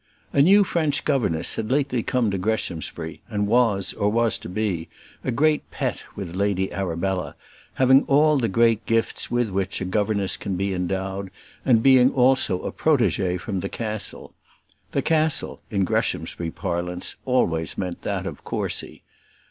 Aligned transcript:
A 0.33 0.41
new 0.41 0.63
French 0.63 1.05
governess 1.05 1.57
had 1.57 1.69
lately 1.71 2.01
come 2.01 2.31
to 2.31 2.39
Greshamsbury, 2.39 3.21
and 3.29 3.45
was, 3.45 3.93
or 3.93 4.09
was 4.09 4.39
to 4.39 4.49
be, 4.49 4.89
a 5.23 5.29
great 5.29 5.69
pet 5.69 6.03
with 6.15 6.35
Lady 6.35 6.73
Arabella, 6.73 7.35
having 7.75 8.01
all 8.05 8.39
the 8.39 8.47
great 8.47 8.83
gifts 8.87 9.29
with 9.29 9.51
which 9.51 9.79
a 9.79 9.85
governess 9.85 10.37
can 10.37 10.55
be 10.55 10.73
endowed, 10.73 11.29
and 11.63 11.83
being 11.83 12.11
also 12.11 12.63
a 12.63 12.71
protégée 12.71 13.39
from 13.39 13.59
the 13.59 13.69
castle. 13.69 14.33
The 14.91 15.03
castle, 15.03 15.61
in 15.69 15.85
Greshamsbury 15.85 16.49
parlance, 16.49 17.15
always 17.25 17.77
meant 17.77 18.01
that 18.01 18.25
of 18.25 18.43
Courcy. 18.43 19.03